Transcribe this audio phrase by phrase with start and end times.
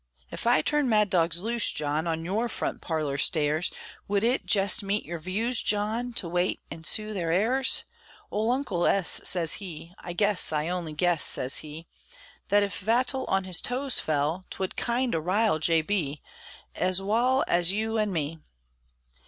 [0.31, 3.69] Ef I turned mad dogs loose, John, On your front parlor stairs,
[4.07, 7.83] Would it jest meet your views, John, To wait an' sue their heirs?
[8.31, 9.21] Ole Uncle S.
[9.23, 11.85] sez he, "I guess, I on'y guess," sez he,
[12.49, 15.83] "Thet ef Vattel on his toes fell, 'Twould kind o' rile J.
[15.83, 16.23] B.,
[16.73, 18.39] Ez wal ez you an' me!"